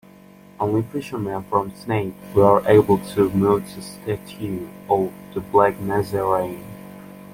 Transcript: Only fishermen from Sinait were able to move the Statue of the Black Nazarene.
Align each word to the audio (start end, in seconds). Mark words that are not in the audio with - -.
Only 0.59 0.81
fishermen 0.81 1.43
from 1.43 1.69
Sinait 1.73 2.15
were 2.33 2.67
able 2.67 2.97
to 3.13 3.29
move 3.29 3.65
the 3.75 3.83
Statue 3.83 4.67
of 4.89 5.11
the 5.35 5.41
Black 5.41 5.79
Nazarene. 5.79 6.65